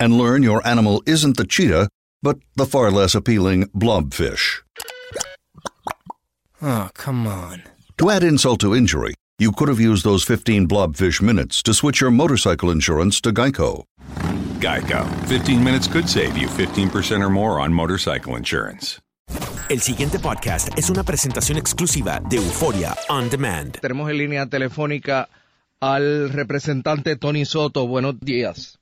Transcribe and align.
And 0.00 0.18
learn 0.18 0.42
your 0.42 0.66
animal 0.66 1.02
isn't 1.06 1.36
the 1.36 1.46
cheetah, 1.46 1.88
but 2.22 2.38
the 2.56 2.66
far 2.66 2.90
less 2.90 3.14
appealing 3.14 3.66
blobfish. 3.68 4.62
Oh, 6.60 6.88
come 6.94 7.26
on. 7.26 7.62
To 7.98 8.10
add 8.10 8.24
insult 8.24 8.60
to 8.60 8.74
injury, 8.74 9.14
you 9.38 9.52
could 9.52 9.68
have 9.68 9.80
used 9.80 10.04
those 10.04 10.24
15 10.24 10.66
blobfish 10.66 11.20
minutes 11.22 11.62
to 11.62 11.74
switch 11.74 12.00
your 12.00 12.10
motorcycle 12.10 12.70
insurance 12.70 13.20
to 13.20 13.32
Geico. 13.32 13.84
Geico. 14.58 15.06
15 15.26 15.62
minutes 15.62 15.86
could 15.86 16.08
save 16.08 16.36
you 16.36 16.48
15% 16.48 17.20
or 17.20 17.30
more 17.30 17.60
on 17.60 17.72
motorcycle 17.72 18.36
insurance. 18.36 19.00
El 19.70 19.80
siguiente 19.80 20.18
podcast 20.18 20.68
es 20.76 20.90
una 20.90 21.04
presentación 21.04 21.56
exclusiva 21.56 22.20
de 22.28 22.36
Euforia 22.36 22.94
On 23.08 23.30
Demand. 23.30 23.78
Tenemos 23.80 24.10
en 24.10 24.18
línea 24.18 24.46
telefónica 24.46 25.28
al 25.80 26.30
representante 26.30 27.16
Tony 27.16 27.44
Soto. 27.44 27.86
Buenos 27.86 28.20
días. 28.20 28.78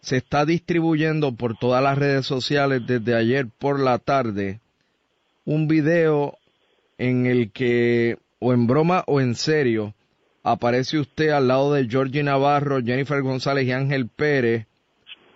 Se 0.00 0.16
está 0.16 0.44
distribuyendo 0.44 1.34
por 1.34 1.56
todas 1.56 1.82
las 1.82 1.98
redes 1.98 2.26
sociales 2.26 2.86
desde 2.86 3.14
ayer 3.14 3.46
por 3.58 3.80
la 3.80 3.98
tarde 3.98 4.60
un 5.44 5.68
video 5.68 6.38
en 6.98 7.26
el 7.26 7.50
que, 7.52 8.16
o 8.38 8.52
en 8.52 8.66
broma 8.66 9.04
o 9.06 9.20
en 9.20 9.34
serio, 9.34 9.94
aparece 10.42 10.98
usted 10.98 11.30
al 11.30 11.48
lado 11.48 11.72
de 11.72 11.88
Georgie 11.88 12.22
Navarro, 12.22 12.80
Jennifer 12.82 13.22
González 13.22 13.66
y 13.66 13.72
Ángel 13.72 14.08
Pérez 14.08 14.66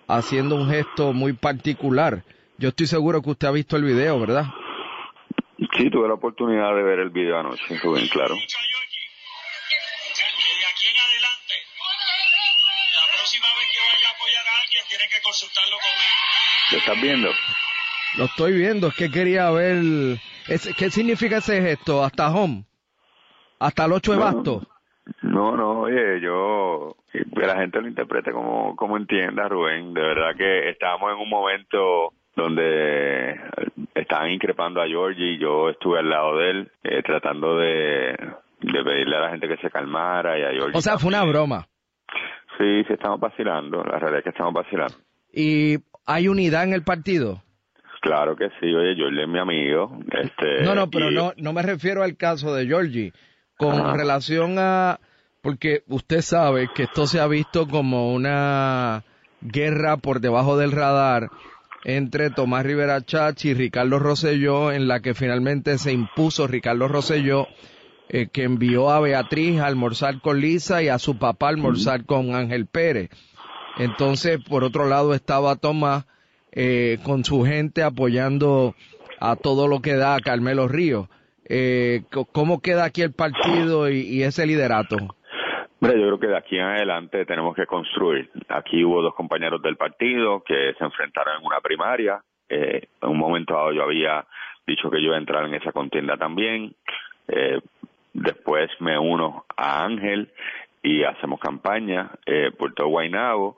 haciendo 0.06 0.56
un 0.56 0.69
gesto 0.69 1.12
muy 1.12 1.32
particular. 1.32 2.22
Yo 2.58 2.69
estoy 2.69 2.86
seguro 2.86 3.22
que 3.22 3.30
usted 3.30 3.48
ha 3.48 3.53
visto 3.53 3.76
el 3.76 3.84
video, 3.84 4.20
¿verdad? 4.20 4.44
Sí, 5.76 5.91
tuve 5.91 6.08
la 6.08 6.14
oportunidad 6.14 6.74
de 6.74 6.82
ver 6.82 6.98
el 6.98 7.10
video 7.10 7.38
anoche, 7.38 7.78
fue 7.78 7.98
bien 7.98 8.08
claro. 8.08 8.34
¿Lo 16.74 16.78
estás 16.80 17.00
viendo? 17.00 17.28
Lo 18.18 18.24
estoy 18.24 18.52
viendo, 18.52 18.88
es 18.88 18.96
que 18.96 19.08
quería 19.08 19.48
ver... 19.52 19.78
¿Qué 20.76 20.90
significa 20.90 21.36
ese 21.36 21.62
gesto? 21.62 22.02
¿Hasta 22.02 22.34
home? 22.34 22.64
¿Hasta 23.60 23.84
el 23.84 23.92
8 23.92 24.12
de 24.12 24.18
basto? 24.18 24.62
No, 25.22 25.56
no, 25.56 25.82
oye, 25.82 26.20
yo... 26.20 26.96
Que 27.12 27.46
la 27.46 27.58
gente 27.58 27.80
lo 27.80 27.86
interprete 27.86 28.32
como, 28.32 28.74
como 28.74 28.96
entienda, 28.96 29.48
Rubén. 29.48 29.94
De 29.94 30.00
verdad 30.00 30.34
que 30.36 30.70
estábamos 30.70 31.12
en 31.12 31.18
un 31.18 31.30
momento 31.30 32.12
donde 32.34 33.41
estaban 33.94 34.32
increpando 34.32 34.82
a 34.82 34.88
Georgie 34.88 35.34
y 35.34 35.38
yo 35.38 35.70
estuve 35.70 36.00
al 36.00 36.10
lado 36.10 36.38
de 36.38 36.50
él 36.50 36.72
eh, 36.82 37.02
tratando 37.04 37.56
de, 37.56 38.16
de 38.62 38.84
pedirle 38.84 39.16
a 39.16 39.20
la 39.20 39.30
gente 39.30 39.46
que 39.46 39.58
se 39.58 39.70
calmara 39.70 40.36
y 40.41 40.42
a 40.42 40.50
Georgie. 40.50 40.76
O 40.76 40.80
sea, 40.80 40.98
fue 40.98 41.10
una 41.10 41.22
broma. 41.22 41.68
Sí, 42.58 42.82
sí, 42.82 42.94
estamos 42.94 43.20
vacilando. 43.20 43.84
La 43.84 44.00
realidad 44.00 44.18
es 44.18 44.24
que 44.24 44.30
estamos 44.30 44.52
vacilando. 44.52 44.94
¿Y 45.32 45.78
hay 46.06 46.28
unidad 46.28 46.65
en 46.65 46.72
el 46.75 46.82
partido? 46.82 47.42
Claro 48.00 48.37
que 48.37 48.48
sí. 48.60 48.66
Oye, 48.75 48.94
Georgie 48.94 49.22
es 49.22 49.28
mi 49.28 49.38
amigo. 49.38 49.98
Este, 50.12 50.62
no, 50.62 50.75
no, 50.75 50.91
pero 50.91 51.10
y- 51.10 51.15
no, 51.15 51.32
no 51.37 51.53
me 51.53 51.62
refiero 51.62 52.03
al 52.03 52.16
caso 52.16 52.54
de 52.54 52.66
Georgie. 52.66 53.12
Con 53.56 53.97
relación 53.97 54.56
a... 54.59 54.98
Porque 55.41 55.82
usted 55.88 56.20
sabe 56.22 56.69
que 56.75 56.84
esto 56.84 57.06
se 57.06 57.20
ha 57.20 57.26
visto 57.26 57.66
como 57.69 58.12
una 58.15 59.04
guerra 59.42 59.97
por 59.98 60.20
debajo 60.20 60.56
del 60.56 60.72
radar 60.72 61.28
entre 61.84 62.31
Tomás 62.31 62.65
Rivera 62.65 63.03
Chach 63.03 63.44
y 63.44 63.53
Ricardo 63.53 63.98
Rosselló, 63.98 64.72
en 64.72 64.88
la 64.88 65.00
que 65.00 65.12
finalmente 65.12 65.76
se 65.76 65.92
impuso 65.92 66.47
Ricardo 66.47 66.88
Rosselló, 66.88 67.47
eh, 68.09 68.28
que 68.32 68.44
envió 68.44 68.91
a 68.91 69.00
Beatriz 69.00 69.60
a 69.60 69.66
almorzar 69.66 70.22
con 70.22 70.41
Lisa 70.41 70.82
y 70.82 70.88
a 70.88 70.98
su 70.98 71.19
papá 71.19 71.47
a 71.47 71.50
almorzar 71.50 72.06
con 72.06 72.34
Ángel 72.34 72.65
Pérez. 72.66 73.10
Entonces, 73.78 74.38
por 74.48 74.64
otro 74.64 74.86
lado, 74.86 75.14
estaba 75.14 75.56
Tomás 75.56 76.06
eh, 76.52 76.98
con 77.04 77.24
su 77.24 77.44
gente 77.44 77.82
apoyando 77.82 78.74
a 79.20 79.36
todo 79.36 79.68
lo 79.68 79.80
que 79.80 79.94
da 79.94 80.20
Carmelo 80.20 80.68
Ríos. 80.68 81.08
Eh, 81.48 82.02
¿Cómo 82.32 82.60
queda 82.60 82.84
aquí 82.84 83.02
el 83.02 83.12
partido 83.12 83.90
y, 83.90 84.22
ese 84.22 84.46
liderato? 84.46 84.96
Hombre, 85.80 86.00
yo 86.00 86.06
creo 86.06 86.20
que 86.20 86.26
de 86.28 86.38
aquí 86.38 86.56
en 86.56 86.64
adelante 86.64 87.26
tenemos 87.26 87.54
que 87.54 87.66
construir. 87.66 88.30
Aquí 88.48 88.84
hubo 88.84 89.02
dos 89.02 89.14
compañeros 89.14 89.60
del 89.60 89.76
partido 89.76 90.42
que 90.42 90.74
se 90.78 90.84
enfrentaron 90.84 91.41
en 91.41 91.46
una 91.46 91.60
primaria. 91.60 92.22
Eh, 92.48 92.88
en 93.02 93.08
un 93.08 93.18
momento 93.18 93.54
dado 93.54 93.72
yo 93.72 93.82
había 93.82 94.24
dicho 94.66 94.91
que 94.91 94.98
yo 94.98 95.09
iba 95.09 95.16
a 95.16 95.18
entrar 95.18 95.44
en 95.44 95.54
esa 95.54 95.72
contienda 95.72 96.16
también. 96.16 96.74
Eh, 97.28 97.60
después 98.15 98.70
me 98.80 98.98
uno 98.98 99.44
a 99.56 99.84
Ángel 99.84 100.30
y 100.82 101.03
hacemos 101.03 101.41
campaña 101.41 102.10
eh, 102.24 102.50
por 102.56 102.72
Guaynabo 102.74 103.56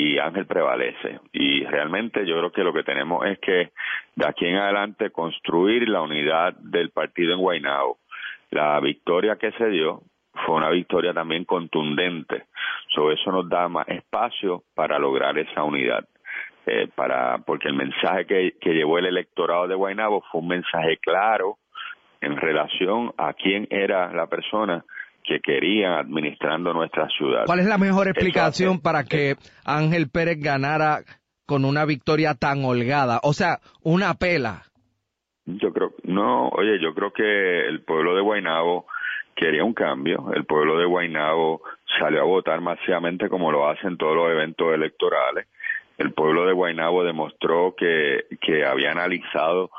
y 0.00 0.18
Ángel 0.18 0.46
prevalece. 0.46 1.20
Y 1.32 1.62
realmente 1.64 2.24
yo 2.24 2.38
creo 2.38 2.52
que 2.52 2.64
lo 2.64 2.72
que 2.72 2.82
tenemos 2.82 3.26
es 3.26 3.38
que 3.38 3.70
de 4.14 4.26
aquí 4.26 4.46
en 4.46 4.56
adelante 4.56 5.10
construir 5.10 5.86
la 5.88 6.00
unidad 6.00 6.54
del 6.54 6.90
partido 6.90 7.34
en 7.34 7.40
Guaynabo. 7.40 7.98
La 8.50 8.80
victoria 8.80 9.36
que 9.36 9.52
se 9.52 9.68
dio 9.68 10.02
fue 10.46 10.56
una 10.56 10.70
victoria 10.70 11.12
también 11.12 11.44
contundente. 11.44 12.44
So, 12.94 13.12
eso 13.12 13.30
nos 13.30 13.48
da 13.50 13.68
más 13.68 13.86
espacio 13.88 14.62
para 14.74 14.98
lograr 14.98 15.36
esa 15.36 15.64
unidad. 15.64 16.06
Eh, 16.66 16.88
para 16.94 17.38
porque 17.38 17.68
el 17.68 17.74
mensaje 17.74 18.26
que, 18.26 18.54
llevó 18.72 18.98
el 18.98 19.06
electorado 19.06 19.68
de 19.68 19.74
Guaynabo 19.74 20.22
fue 20.30 20.40
un 20.40 20.48
mensaje 20.48 20.96
claro 20.96 21.58
en 22.22 22.36
relación 22.36 23.12
a 23.18 23.34
quién 23.34 23.66
era 23.70 24.12
la 24.12 24.26
persona 24.28 24.84
que 25.24 25.40
querían 25.40 25.92
administrando 25.92 26.72
nuestra 26.72 27.08
ciudad. 27.08 27.44
¿Cuál 27.46 27.60
es 27.60 27.66
la 27.66 27.78
mejor 27.78 28.08
explicación 28.08 28.74
hace- 28.74 28.82
para 28.82 29.04
que 29.04 29.36
Ángel 29.64 30.10
Pérez 30.10 30.38
ganara 30.40 31.00
con 31.46 31.64
una 31.64 31.84
victoria 31.84 32.34
tan 32.34 32.64
holgada? 32.64 33.20
O 33.22 33.32
sea, 33.32 33.58
una 33.82 34.14
pela. 34.14 34.62
Yo 35.46 35.72
creo, 35.72 35.92
no, 36.04 36.48
oye, 36.48 36.78
yo 36.80 36.94
creo 36.94 37.12
que 37.12 37.66
el 37.66 37.82
pueblo 37.82 38.14
de 38.14 38.20
Guaynabo 38.22 38.86
quería 39.34 39.64
un 39.64 39.74
cambio. 39.74 40.30
El 40.34 40.44
pueblo 40.44 40.78
de 40.78 40.84
Guaynabo 40.86 41.62
salió 41.98 42.20
a 42.20 42.24
votar 42.24 42.60
masivamente 42.60 43.28
como 43.28 43.50
lo 43.50 43.68
hacen 43.68 43.96
todos 43.96 44.14
los 44.14 44.30
eventos 44.30 44.72
electorales. 44.72 45.48
El 45.98 46.12
pueblo 46.12 46.46
de 46.46 46.52
Guaynabo 46.52 47.04
demostró 47.04 47.74
que, 47.76 48.26
que 48.40 48.64
había 48.64 48.92
analizado 48.92 49.70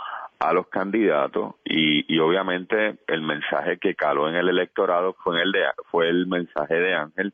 a 0.41 0.53
los 0.53 0.67
candidatos 0.67 1.55
y, 1.63 2.11
y, 2.11 2.19
obviamente 2.19 2.97
el 3.07 3.21
mensaje 3.21 3.77
que 3.77 3.93
caló 3.93 4.27
en 4.27 4.35
el 4.35 4.49
electorado 4.49 5.13
fue 5.23 5.39
el 5.41 5.53
fue 5.91 6.09
el 6.09 6.25
mensaje 6.25 6.73
de 6.73 6.95
Ángel 6.95 7.33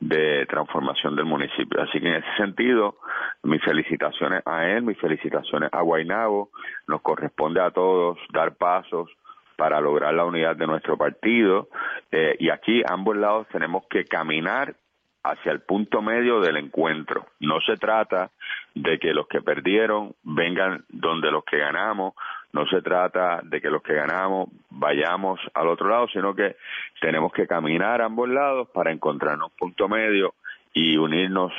de 0.00 0.46
transformación 0.46 1.16
del 1.16 1.26
municipio. 1.26 1.82
Así 1.82 2.00
que 2.00 2.08
en 2.08 2.14
ese 2.14 2.36
sentido, 2.38 2.96
mis 3.42 3.62
felicitaciones 3.62 4.42
a 4.46 4.66
él, 4.68 4.82
mis 4.82 4.98
felicitaciones 4.98 5.70
a 5.72 5.82
Guaynabo. 5.82 6.50
Nos 6.86 7.02
corresponde 7.02 7.60
a 7.60 7.70
todos 7.70 8.18
dar 8.32 8.56
pasos 8.56 9.10
para 9.56 9.80
lograr 9.80 10.14
la 10.14 10.24
unidad 10.24 10.56
de 10.56 10.66
nuestro 10.66 10.96
partido 10.96 11.68
eh, 12.12 12.36
y 12.38 12.50
aquí 12.50 12.82
ambos 12.86 13.16
lados 13.16 13.46
tenemos 13.50 13.84
que 13.88 14.04
caminar 14.04 14.74
hacia 15.22 15.50
el 15.50 15.60
punto 15.60 16.02
medio 16.02 16.40
del 16.40 16.56
encuentro. 16.56 17.26
No 17.40 17.60
se 17.60 17.76
trata 17.76 18.30
de 18.74 18.98
que 18.98 19.12
los 19.12 19.26
que 19.26 19.40
perdieron 19.40 20.14
vengan 20.22 20.84
donde 20.88 21.30
los 21.30 21.44
que 21.44 21.58
ganamos, 21.58 22.14
no 22.56 22.66
se 22.66 22.80
trata 22.80 23.40
de 23.42 23.60
que 23.60 23.68
los 23.68 23.82
que 23.82 23.92
ganamos 23.92 24.48
vayamos 24.70 25.38
al 25.52 25.68
otro 25.68 25.90
lado, 25.90 26.08
sino 26.08 26.34
que 26.34 26.56
tenemos 27.02 27.30
que 27.30 27.46
caminar 27.46 28.00
a 28.00 28.06
ambos 28.06 28.30
lados 28.30 28.68
para 28.72 28.90
encontrarnos 28.90 29.50
un 29.50 29.56
punto 29.58 29.88
medio 29.88 30.34
y 30.72 30.96
unirnos 30.96 31.52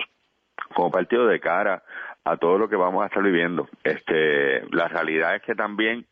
como 0.74 0.90
partido 0.90 1.28
de 1.28 1.40
cara 1.40 1.84
a 2.24 2.36
todo 2.38 2.58
lo 2.58 2.68
que 2.68 2.76
vamos 2.76 3.04
a 3.04 3.06
estar 3.06 3.22
viviendo. 3.22 3.70
Este, 3.84 4.66
la 4.72 4.88
realidad 4.88 5.36
es 5.36 5.44
que 5.44 5.54
también 5.54 6.08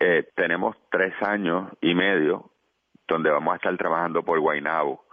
eh, 0.00 0.26
tenemos 0.34 0.76
tres 0.90 1.12
años 1.22 1.70
y 1.82 1.94
medio 1.94 2.48
donde 3.06 3.30
vamos 3.30 3.52
a 3.52 3.56
estar 3.56 3.76
trabajando 3.76 4.22
por 4.22 4.40
Guainabo, 4.40 5.04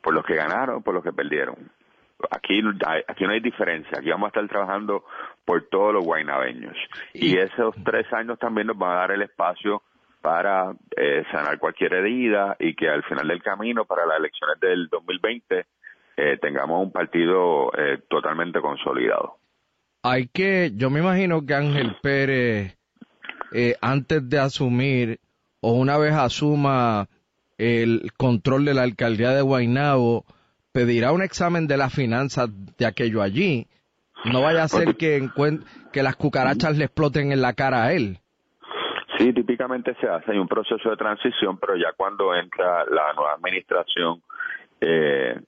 por 0.00 0.14
los 0.14 0.24
que 0.24 0.34
ganaron, 0.34 0.82
por 0.82 0.94
los 0.94 1.04
que 1.04 1.12
perdieron. 1.12 1.56
Aquí, 2.30 2.62
aquí 3.06 3.24
no 3.24 3.30
hay 3.30 3.40
diferencia, 3.40 3.98
aquí 3.98 4.08
vamos 4.08 4.26
a 4.26 4.28
estar 4.28 4.48
trabajando 4.48 5.04
por 5.44 5.68
todos 5.68 5.92
los 5.92 6.04
guainabeños. 6.04 6.76
Y 7.12 7.36
esos 7.36 7.74
tres 7.84 8.10
años 8.12 8.38
también 8.38 8.68
nos 8.68 8.78
van 8.78 8.92
a 8.92 9.00
dar 9.00 9.10
el 9.12 9.22
espacio 9.22 9.82
para 10.22 10.74
eh, 10.96 11.24
sanar 11.30 11.58
cualquier 11.58 11.94
herida 11.94 12.56
y 12.58 12.74
que 12.74 12.88
al 12.88 13.04
final 13.04 13.28
del 13.28 13.42
camino, 13.42 13.84
para 13.84 14.06
las 14.06 14.18
elecciones 14.18 14.58
del 14.60 14.88
2020, 14.88 15.66
eh, 16.16 16.38
tengamos 16.40 16.82
un 16.82 16.90
partido 16.90 17.70
eh, 17.76 17.98
totalmente 18.08 18.60
consolidado. 18.60 19.36
Hay 20.02 20.28
que, 20.28 20.72
yo 20.74 20.88
me 20.88 21.00
imagino 21.00 21.44
que 21.44 21.54
Ángel 21.54 21.96
Pérez, 22.00 22.78
eh, 23.52 23.74
antes 23.80 24.28
de 24.28 24.38
asumir 24.38 25.20
o 25.60 25.72
una 25.72 25.98
vez 25.98 26.14
asuma 26.14 27.08
el 27.58 28.12
control 28.16 28.64
de 28.64 28.74
la 28.74 28.82
alcaldía 28.82 29.32
de 29.32 29.42
Guaynabo, 29.42 30.24
pedirá 30.76 31.10
un 31.12 31.22
examen 31.22 31.66
de 31.66 31.78
las 31.78 31.94
finanzas 31.94 32.50
de 32.76 32.84
aquello 32.84 33.22
allí. 33.22 33.66
No 34.26 34.42
vaya 34.42 34.64
a 34.64 34.68
ser 34.68 34.96
que, 34.96 35.26
que 35.90 36.02
las 36.02 36.16
cucarachas 36.16 36.76
le 36.76 36.84
exploten 36.84 37.32
en 37.32 37.40
la 37.40 37.54
cara 37.54 37.84
a 37.84 37.92
él. 37.94 38.18
Sí, 39.16 39.32
típicamente 39.32 39.96
se 39.98 40.06
hace, 40.06 40.32
hay 40.32 40.38
un 40.38 40.46
proceso 40.46 40.90
de 40.90 40.96
transición, 40.98 41.56
pero 41.56 41.76
ya 41.76 41.94
cuando 41.96 42.34
entra 42.34 42.84
la 42.84 43.14
nueva 43.14 43.32
administración 43.32 44.20
eh, 44.82 45.40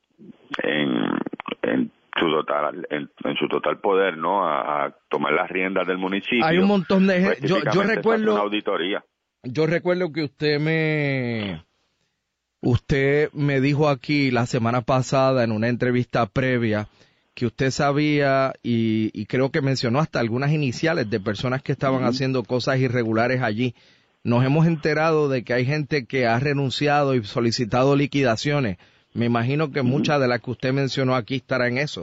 en, 0.62 1.92
su 2.18 2.30
total 2.30 2.86
en, 2.88 3.36
su 3.38 3.48
total 3.48 3.80
poder, 3.80 4.16
¿no? 4.16 4.48
A, 4.48 4.94
tomar 5.10 5.34
las 5.34 5.50
riendas 5.50 5.86
del 5.86 5.98
municipio. 5.98 6.42
Hay 6.42 6.56
un 6.56 6.68
montón 6.68 7.06
de 7.06 7.20
pues, 7.20 7.40
yo, 7.42 7.58
yo 7.70 7.82
recuerdo 7.82 8.32
una 8.32 8.44
auditoría. 8.44 9.04
Yo 9.42 9.66
recuerdo 9.66 10.10
que 10.10 10.22
usted 10.22 10.58
me 10.58 11.67
Usted 12.60 13.30
me 13.32 13.60
dijo 13.60 13.88
aquí 13.88 14.30
la 14.30 14.46
semana 14.46 14.82
pasada 14.82 15.44
en 15.44 15.52
una 15.52 15.68
entrevista 15.68 16.26
previa 16.26 16.88
que 17.34 17.46
usted 17.46 17.70
sabía 17.70 18.52
y, 18.64 19.26
creo 19.26 19.52
que 19.52 19.62
mencionó 19.62 20.00
hasta 20.00 20.18
algunas 20.18 20.50
iniciales 20.50 21.08
de 21.08 21.20
personas 21.20 21.62
que 21.62 21.70
estaban 21.70 22.02
haciendo 22.02 22.42
cosas 22.42 22.80
irregulares 22.80 23.42
allí. 23.42 23.74
Nos 24.24 24.44
hemos 24.44 24.66
enterado 24.66 25.28
de 25.28 25.44
que 25.44 25.54
hay 25.54 25.64
gente 25.64 26.04
que 26.04 26.26
ha 26.26 26.40
renunciado 26.40 27.14
y 27.14 27.22
solicitado 27.22 27.94
liquidaciones. 27.94 28.78
Me 29.14 29.26
imagino 29.26 29.70
que 29.70 29.82
muchas 29.82 30.20
de 30.20 30.26
las 30.26 30.40
que 30.42 30.50
usted 30.50 30.72
mencionó 30.72 31.14
aquí 31.14 31.36
estará 31.36 31.68
en 31.68 31.78
eso. 31.78 32.02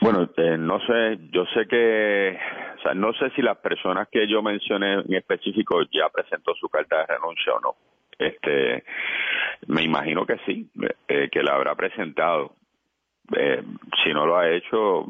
Bueno, 0.00 0.30
eh, 0.38 0.56
no 0.58 0.80
sé, 0.80 1.18
yo 1.30 1.44
sé 1.52 1.68
que, 1.68 2.38
o 2.78 2.82
sea, 2.82 2.94
no 2.94 3.12
sé 3.12 3.28
si 3.36 3.42
las 3.42 3.58
personas 3.58 4.08
que 4.10 4.26
yo 4.26 4.42
mencioné 4.42 4.94
en 4.94 5.14
específico 5.14 5.82
ya 5.92 6.08
presentó 6.08 6.54
su 6.54 6.68
carta 6.70 7.00
de 7.00 7.06
renuncia 7.06 7.52
o 7.52 7.60
no. 7.60 7.76
Este, 8.18 8.84
me 9.66 9.82
imagino 9.82 10.26
que 10.26 10.36
sí, 10.46 10.70
eh, 11.08 11.28
que 11.30 11.42
la 11.42 11.54
habrá 11.54 11.74
presentado. 11.74 12.54
Eh, 13.36 13.62
si 14.02 14.12
no 14.12 14.26
lo 14.26 14.36
ha 14.36 14.50
hecho, 14.50 15.06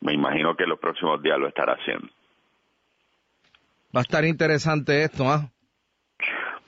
me 0.00 0.12
imagino 0.12 0.54
que 0.56 0.64
en 0.64 0.70
los 0.70 0.78
próximos 0.78 1.22
días 1.22 1.38
lo 1.38 1.48
estará 1.48 1.74
haciendo. 1.74 2.08
Va 3.94 4.00
a 4.00 4.02
estar 4.02 4.24
interesante 4.24 5.02
esto, 5.02 5.24
¿ah? 5.28 5.48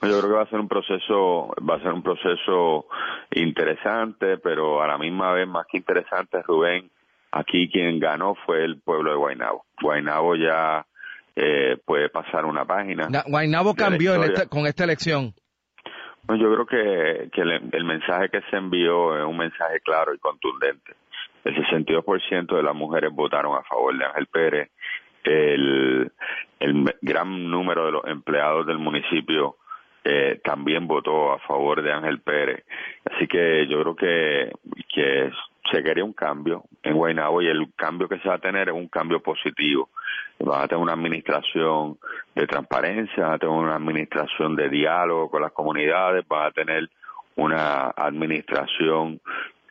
Yo 0.01 0.17
creo 0.19 0.29
que 0.29 0.37
va 0.37 0.43
a 0.43 0.49
ser 0.49 0.61
un 0.61 0.69
proceso, 0.69 1.53
va 1.69 1.75
a 1.75 1.81
ser 1.81 1.91
un 1.91 2.01
proceso 2.01 2.87
interesante, 3.31 4.37
pero 4.37 4.81
a 4.81 4.87
la 4.87 4.97
misma 4.97 5.33
vez 5.33 5.45
más 5.45 5.67
que 5.67 5.77
interesante, 5.77 6.41
Rubén, 6.41 6.89
aquí 7.31 7.69
quien 7.69 7.99
ganó 7.99 8.35
fue 8.45 8.63
el 8.63 8.79
pueblo 8.79 9.11
de 9.11 9.17
Guaynabo. 9.17 9.65
Guaynabo 9.81 10.35
ya 10.37 10.85
eh, 11.35 11.77
puede 11.83 12.07
pasar 12.07 12.45
una 12.45 12.63
página. 12.63 13.09
Guaynabo 13.27 13.75
cambió 13.75 14.13
con 14.49 14.65
esta 14.65 14.85
elección 14.85 15.33
yo 16.35 16.53
creo 16.53 16.65
que, 16.65 17.29
que 17.31 17.41
el, 17.41 17.83
mensaje 17.83 18.29
que 18.29 18.41
se 18.49 18.57
envió 18.57 19.17
es 19.17 19.25
un 19.25 19.37
mensaje 19.37 19.79
claro 19.81 20.13
y 20.13 20.19
contundente. 20.19 20.93
El 21.43 21.55
62% 21.55 22.55
de 22.55 22.63
las 22.63 22.75
mujeres 22.75 23.11
votaron 23.11 23.57
a 23.57 23.63
favor 23.63 23.97
de 23.97 24.05
Ángel 24.05 24.27
Pérez. 24.27 24.69
El, 25.23 26.11
el 26.59 26.95
gran 27.01 27.49
número 27.49 27.85
de 27.85 27.91
los 27.91 28.05
empleados 28.05 28.65
del 28.67 28.77
municipio 28.77 29.57
eh, 30.03 30.39
también 30.43 30.87
votó 30.87 31.31
a 31.33 31.39
favor 31.39 31.81
de 31.81 31.91
Ángel 31.91 32.19
Pérez. 32.21 32.63
Así 33.05 33.27
que 33.27 33.67
yo 33.67 33.81
creo 33.81 33.95
que, 33.95 34.51
que 34.93 35.31
se 35.71 35.83
quería 35.83 36.03
un 36.03 36.13
cambio 36.13 36.63
en 36.83 36.95
Guaynabo 36.95 37.41
y 37.41 37.47
el 37.47 37.73
cambio 37.75 38.07
que 38.07 38.19
se 38.19 38.29
va 38.29 38.35
a 38.35 38.39
tener 38.39 38.69
es 38.69 38.75
un 38.75 38.87
cambio 38.87 39.21
positivo. 39.21 39.89
Va 40.41 40.63
a 40.63 40.67
tener 40.67 40.81
una 40.81 40.93
administración 40.93 41.97
de 42.35 42.47
transparencia, 42.47 43.27
va 43.27 43.33
a 43.33 43.39
tener 43.39 43.55
una 43.55 43.75
administración 43.75 44.55
de 44.55 44.69
diálogo 44.69 45.29
con 45.29 45.41
las 45.41 45.51
comunidades, 45.51 46.25
va 46.31 46.47
a 46.47 46.51
tener 46.51 46.89
una 47.35 47.89
administración 47.89 49.19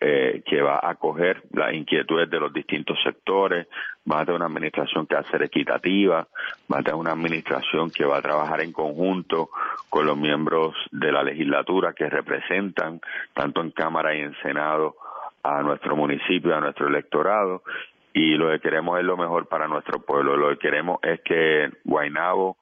eh, 0.00 0.42
que 0.46 0.62
va 0.62 0.76
a 0.76 0.90
acoger 0.90 1.42
las 1.52 1.74
inquietudes 1.74 2.30
de 2.30 2.38
los 2.38 2.52
distintos 2.52 2.96
sectores, 3.02 3.66
va 4.10 4.20
a 4.20 4.24
tener 4.24 4.36
una 4.36 4.46
administración 4.46 5.06
que 5.06 5.16
va 5.16 5.22
a 5.22 5.30
ser 5.30 5.42
equitativa, 5.42 6.28
va 6.72 6.78
a 6.78 6.82
tener 6.82 6.94
una 6.94 7.12
administración 7.12 7.90
que 7.90 8.04
va 8.04 8.18
a 8.18 8.22
trabajar 8.22 8.60
en 8.60 8.72
conjunto 8.72 9.50
con 9.88 10.06
los 10.06 10.16
miembros 10.16 10.76
de 10.92 11.10
la 11.10 11.24
legislatura 11.24 11.94
que 11.94 12.08
representan 12.08 13.00
tanto 13.34 13.60
en 13.60 13.72
Cámara 13.72 14.14
y 14.14 14.20
en 14.20 14.36
Senado 14.40 14.94
a 15.42 15.62
nuestro 15.62 15.96
municipio, 15.96 16.54
a 16.54 16.60
nuestro 16.60 16.88
electorado 16.88 17.62
y 18.12 18.36
lo 18.36 18.50
que 18.50 18.60
queremos 18.60 18.98
es 18.98 19.04
lo 19.04 19.16
mejor 19.16 19.46
para 19.46 19.68
nuestro 19.68 20.00
pueblo. 20.00 20.36
Lo 20.36 20.50
que 20.50 20.58
queremos 20.58 20.98
es 21.02 21.20
que 21.20 21.70
Guainabo 21.84 22.56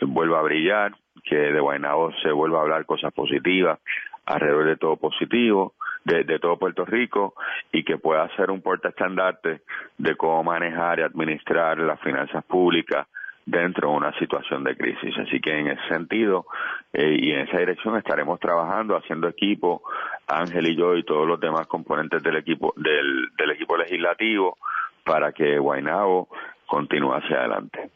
vuelva 0.00 0.38
a 0.38 0.42
brillar, 0.42 0.92
que 1.24 1.36
de 1.36 1.60
Guainabo 1.60 2.12
se 2.22 2.30
vuelva 2.30 2.58
a 2.58 2.62
hablar 2.62 2.86
cosas 2.86 3.12
positivas 3.12 3.78
alrededor 4.24 4.64
de 4.66 4.76
todo 4.76 4.96
positivo, 4.96 5.74
de, 6.04 6.38
todo 6.38 6.58
Puerto 6.58 6.84
Rico 6.84 7.34
y 7.70 7.84
que 7.84 7.98
pueda 7.98 8.28
ser 8.36 8.50
un 8.50 8.60
portaestandarte 8.60 9.60
de 9.98 10.16
cómo 10.16 10.42
manejar 10.42 10.98
y 10.98 11.02
administrar 11.02 11.78
las 11.78 12.00
finanzas 12.00 12.44
públicas 12.44 13.06
dentro 13.44 13.90
de 13.90 13.96
una 13.96 14.18
situación 14.18 14.64
de 14.64 14.76
crisis. 14.76 15.16
Así 15.18 15.40
que 15.40 15.58
en 15.58 15.68
ese 15.68 15.88
sentido 15.88 16.46
eh, 16.92 17.16
y 17.18 17.32
en 17.32 17.40
esa 17.40 17.58
dirección 17.58 17.96
estaremos 17.96 18.38
trabajando, 18.40 18.96
haciendo 18.96 19.28
equipo, 19.28 19.82
Ángel 20.26 20.68
y 20.68 20.76
yo 20.76 20.96
y 20.96 21.04
todos 21.04 21.26
los 21.26 21.40
demás 21.40 21.66
componentes 21.66 22.22
del 22.22 22.36
equipo 22.36 22.72
del, 22.76 23.28
del 23.36 23.50
equipo 23.50 23.76
legislativo 23.76 24.58
para 25.04 25.32
que 25.32 25.58
Guainabo 25.58 26.28
continúe 26.66 27.12
hacia 27.12 27.38
adelante. 27.38 27.90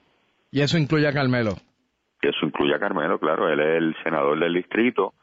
¿Y 0.51 0.61
eso 0.61 0.79
incluye 0.79 1.07
a 1.07 1.13
Carmelo? 1.13 1.53
Eso 2.21 2.47
incluye 2.47 2.75
a 2.75 2.79
Carmelo, 2.79 3.19
claro, 3.19 3.49
él 3.49 3.61
es 3.61 3.77
el 3.77 3.97
senador 4.03 4.39
del 4.41 4.55
distrito 4.55 5.15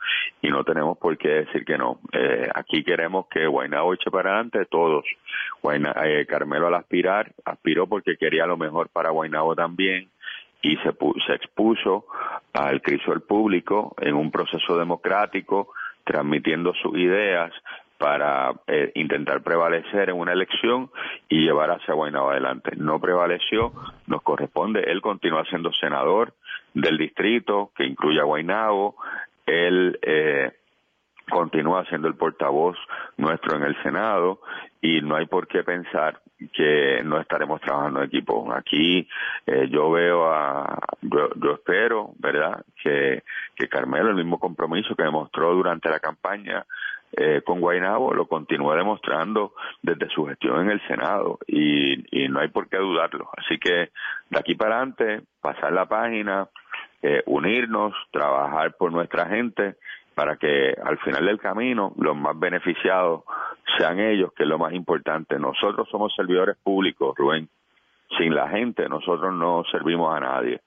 y 0.41 0.49
no 0.49 0.63
tenemos 0.63 0.97
por 0.97 1.17
qué 1.17 1.29
decir 1.29 1.65
que 1.65 1.77
no. 1.77 1.99
Eh, 2.11 2.47
aquí 2.53 2.83
queremos 2.83 3.27
que 3.27 3.47
Guainabo 3.47 3.93
eche 3.93 4.11
para 4.11 4.29
adelante 4.29 4.65
todos. 4.69 5.03
Eh, 5.63 6.25
Carmelo 6.27 6.67
al 6.67 6.75
aspirar, 6.75 7.31
aspiró 7.45 7.87
porque 7.87 8.15
quería 8.17 8.45
lo 8.45 8.57
mejor 8.57 8.89
para 8.89 9.09
Guainabo 9.09 9.55
también 9.55 10.09
y 10.63 10.77
se, 10.77 10.91
se 11.27 11.33
expuso 11.33 12.05
al 12.53 12.81
crisol 12.81 13.21
público 13.21 13.93
en 13.99 14.15
un 14.15 14.31
proceso 14.31 14.77
democrático, 14.77 15.73
transmitiendo 16.05 16.73
sus 16.81 16.97
ideas 16.97 17.51
para 17.97 18.53
eh, 18.67 18.91
intentar 18.95 19.43
prevalecer 19.43 20.09
en 20.09 20.17
una 20.17 20.33
elección 20.33 20.89
y 21.29 21.41
llevar 21.41 21.71
hacia 21.71 21.93
Guaynabo 21.93 22.31
adelante. 22.31 22.71
No 22.75 22.99
prevaleció, 22.99 23.71
nos 24.07 24.21
corresponde, 24.23 24.81
él 24.87 25.01
continúa 25.01 25.45
siendo 25.45 25.71
senador 25.73 26.33
del 26.73 26.97
distrito 26.97 27.71
que 27.75 27.85
incluye 27.85 28.19
a 28.19 28.23
Guaynabo, 28.23 28.95
él 29.45 29.99
eh, 30.01 30.51
continúa 31.29 31.85
siendo 31.85 32.07
el 32.07 32.15
portavoz 32.15 32.77
nuestro 33.17 33.57
en 33.57 33.63
el 33.63 33.81
Senado 33.83 34.39
y 34.81 35.01
no 35.01 35.15
hay 35.15 35.25
por 35.25 35.47
qué 35.47 35.63
pensar 35.63 36.19
que 36.51 37.01
no 37.03 37.19
estaremos 37.19 37.61
trabajando 37.61 37.99
en 37.99 38.07
equipo. 38.07 38.51
Aquí 38.53 39.07
eh, 39.45 39.67
yo 39.69 39.91
veo 39.91 40.31
a, 40.31 40.77
yo, 41.01 41.29
yo, 41.35 41.53
espero, 41.53 42.11
¿verdad?, 42.17 42.63
que, 42.81 43.23
que 43.55 43.67
Carmelo, 43.67 44.09
el 44.09 44.15
mismo 44.15 44.39
compromiso 44.39 44.95
que 44.95 45.03
demostró 45.03 45.53
durante 45.53 45.89
la 45.89 45.99
campaña 45.99 46.65
eh, 47.15 47.41
con 47.45 47.59
Guaynabo, 47.59 48.13
lo 48.13 48.27
continúe 48.27 48.73
demostrando 48.73 49.53
desde 49.81 50.09
su 50.09 50.25
gestión 50.25 50.61
en 50.61 50.71
el 50.71 50.81
Senado 50.87 51.37
y, 51.45 52.23
y 52.23 52.27
no 52.27 52.39
hay 52.39 52.47
por 52.47 52.67
qué 52.67 52.77
dudarlo. 52.77 53.29
Así 53.37 53.59
que 53.59 53.91
de 54.29 54.39
aquí 54.39 54.55
para 54.55 54.77
adelante, 54.77 55.21
pasar 55.39 55.73
la 55.73 55.85
página, 55.85 56.47
eh, 57.03 57.21
unirnos, 57.25 57.93
trabajar 58.11 58.75
por 58.77 58.91
nuestra 58.91 59.27
gente 59.27 59.75
para 60.13 60.37
que 60.37 60.73
al 60.83 60.97
final 60.99 61.25
del 61.25 61.39
camino 61.39 61.93
los 61.97 62.15
más 62.15 62.37
beneficiados 62.39 63.23
sean 63.77 63.99
ellos, 63.99 64.31
que 64.35 64.43
es 64.43 64.49
lo 64.49 64.57
más 64.57 64.73
importante. 64.73 65.39
Nosotros 65.39 65.87
somos 65.89 66.13
servidores 66.15 66.57
públicos, 66.63 67.15
Rubén. 67.17 67.49
Sin 68.17 68.35
la 68.35 68.47
gente 68.49 68.87
nosotros 68.87 69.33
no 69.33 69.63
servimos 69.71 70.15
a 70.15 70.19
nadie. 70.19 70.61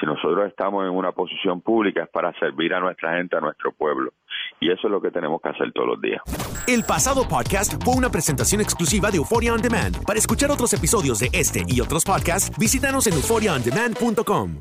Si 0.00 0.06
nosotros 0.06 0.48
estamos 0.48 0.84
en 0.84 0.90
una 0.90 1.12
posición 1.12 1.60
pública 1.60 2.02
es 2.02 2.08
para 2.08 2.32
servir 2.38 2.74
a 2.74 2.80
nuestra 2.80 3.16
gente, 3.16 3.36
a 3.36 3.40
nuestro 3.40 3.72
pueblo. 3.72 4.12
Y 4.60 4.70
eso 4.70 4.86
es 4.86 4.90
lo 4.90 5.00
que 5.00 5.10
tenemos 5.10 5.40
que 5.40 5.50
hacer 5.50 5.72
todos 5.72 5.88
los 5.88 6.00
días. 6.00 6.20
El 6.66 6.82
pasado 6.82 7.26
podcast 7.28 7.82
fue 7.84 7.94
una 7.94 8.10
presentación 8.10 8.60
exclusiva 8.60 9.10
de 9.10 9.18
Euphoria 9.18 9.52
On 9.52 9.62
Demand. 9.62 10.04
Para 10.04 10.18
escuchar 10.18 10.50
otros 10.50 10.72
episodios 10.72 11.20
de 11.20 11.28
este 11.32 11.62
y 11.68 11.80
otros 11.80 12.04
podcasts, 12.04 12.56
visítanos 12.58 13.06
en 13.06 13.14
euphoriaondemand.com. 13.14 14.60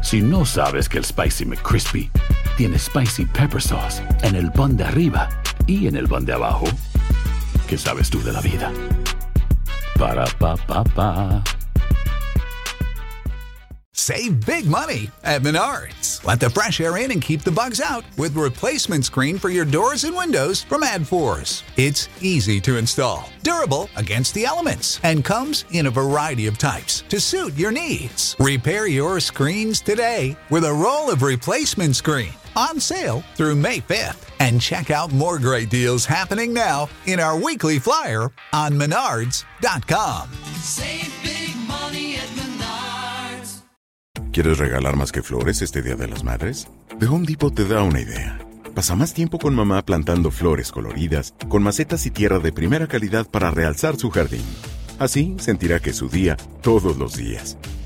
Si 0.00 0.22
no 0.22 0.44
sabes 0.44 0.88
que 0.88 0.98
el 0.98 1.04
Spicy 1.04 1.44
McCrispy 1.44 2.10
tiene 2.58 2.76
Spicy 2.76 3.24
Pepper 3.24 3.62
Sauce 3.62 4.02
en 4.24 4.34
el 4.34 4.50
pan 4.50 4.76
de 4.76 4.82
arriba 4.82 5.28
y 5.68 5.86
en 5.86 5.94
el 5.94 6.08
pan 6.08 6.24
de 6.24 6.32
abajo, 6.32 6.66
¿qué 7.68 7.78
sabes 7.78 8.10
tú 8.10 8.20
de 8.24 8.32
la 8.32 8.40
vida? 8.40 8.72
Para, 9.96 10.24
pa, 10.40 10.56
pa, 10.56 10.82
pa. 10.82 11.44
Save 13.92 14.44
big 14.44 14.66
money 14.66 15.08
at 15.22 15.42
Menards. 15.42 16.24
Let 16.24 16.40
the 16.40 16.50
fresh 16.50 16.80
air 16.80 16.96
in 16.96 17.12
and 17.12 17.22
keep 17.22 17.42
the 17.42 17.50
bugs 17.50 17.80
out 17.80 18.04
with 18.16 18.34
replacement 18.34 19.04
screen 19.04 19.38
for 19.38 19.50
your 19.50 19.64
doors 19.64 20.02
and 20.02 20.16
windows 20.16 20.62
from 20.62 20.82
AdForce. 20.82 21.62
It's 21.76 22.08
easy 22.20 22.60
to 22.62 22.76
install, 22.76 23.28
durable 23.42 23.88
against 23.96 24.34
the 24.34 24.46
elements, 24.46 24.98
and 25.04 25.24
comes 25.24 25.64
in 25.72 25.86
a 25.86 25.90
variety 25.90 26.48
of 26.48 26.58
types 26.58 27.04
to 27.08 27.20
suit 27.20 27.54
your 27.54 27.70
needs. 27.70 28.34
Repair 28.40 28.88
your 28.88 29.20
screens 29.20 29.80
today 29.80 30.36
with 30.50 30.64
a 30.64 30.72
roll 30.72 31.10
of 31.10 31.22
replacement 31.22 31.94
screen 31.94 32.32
on 32.58 32.80
sale 32.80 33.22
through 33.36 33.54
May 33.54 33.80
5th. 33.80 34.26
And 34.40 34.60
check 34.60 34.90
out 34.90 35.12
more 35.12 35.38
great 35.38 35.70
deals 35.70 36.04
happening 36.04 36.52
now 36.52 36.88
in 37.06 37.20
our 37.20 37.36
weekly 37.36 37.78
flyer 37.78 38.30
on 38.52 38.72
menards.com. 38.72 40.28
Save 40.62 41.12
big 41.22 41.54
money 41.66 42.16
at 42.16 42.28
Menards. 42.36 43.64
¿Quieres 44.32 44.58
regalar 44.58 44.96
más 44.96 45.12
que 45.12 45.22
flores 45.22 45.62
este 45.62 45.82
Día 45.82 45.96
de 45.96 46.08
las 46.08 46.24
Madres? 46.24 46.68
The 46.98 47.06
Home 47.06 47.26
Depot 47.26 47.54
te 47.54 47.64
da 47.64 47.82
una 47.82 48.00
idea. 48.00 48.38
Pasa 48.74 48.94
más 48.94 49.14
tiempo 49.14 49.38
con 49.38 49.54
mamá 49.54 49.84
plantando 49.84 50.30
flores 50.30 50.70
coloridas, 50.70 51.34
con 51.48 51.62
macetas 51.62 52.06
y 52.06 52.10
tierra 52.10 52.38
de 52.38 52.52
primera 52.52 52.86
calidad 52.86 53.26
para 53.28 53.50
realzar 53.50 53.96
su 53.96 54.10
jardín. 54.10 54.44
Así 54.98 55.36
sentirá 55.38 55.80
que 55.80 55.90
es 55.90 55.96
su 55.96 56.08
día 56.08 56.36
todos 56.60 56.96
los 56.96 57.16
días. 57.16 57.56